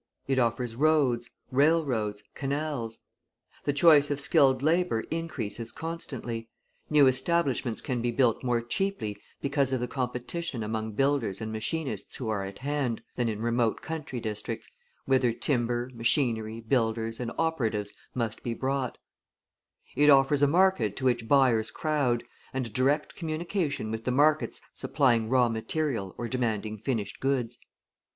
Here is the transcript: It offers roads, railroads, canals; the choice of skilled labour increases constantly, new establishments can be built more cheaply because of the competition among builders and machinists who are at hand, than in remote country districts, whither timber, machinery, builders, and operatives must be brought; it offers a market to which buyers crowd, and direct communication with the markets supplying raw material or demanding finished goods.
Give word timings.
It 0.27 0.39
offers 0.39 0.75
roads, 0.75 1.29
railroads, 1.51 2.23
canals; 2.33 2.97
the 3.65 3.71
choice 3.71 4.09
of 4.09 4.19
skilled 4.19 4.63
labour 4.63 5.01
increases 5.11 5.71
constantly, 5.71 6.49
new 6.89 7.05
establishments 7.07 7.81
can 7.81 8.01
be 8.01 8.09
built 8.09 8.43
more 8.43 8.63
cheaply 8.63 9.19
because 9.43 9.71
of 9.71 9.79
the 9.79 9.87
competition 9.87 10.63
among 10.63 10.93
builders 10.93 11.39
and 11.39 11.51
machinists 11.51 12.15
who 12.15 12.29
are 12.29 12.43
at 12.43 12.57
hand, 12.57 13.03
than 13.15 13.29
in 13.29 13.43
remote 13.43 13.83
country 13.83 14.19
districts, 14.19 14.67
whither 15.05 15.31
timber, 15.31 15.91
machinery, 15.93 16.61
builders, 16.61 17.19
and 17.19 17.31
operatives 17.37 17.93
must 18.15 18.41
be 18.41 18.55
brought; 18.55 18.97
it 19.95 20.09
offers 20.09 20.41
a 20.41 20.47
market 20.47 20.95
to 20.95 21.05
which 21.05 21.27
buyers 21.27 21.69
crowd, 21.69 22.23
and 22.53 22.73
direct 22.73 23.15
communication 23.15 23.91
with 23.91 24.05
the 24.05 24.11
markets 24.11 24.61
supplying 24.73 25.29
raw 25.29 25.47
material 25.47 26.15
or 26.17 26.27
demanding 26.27 26.79
finished 26.79 27.19
goods. 27.19 27.59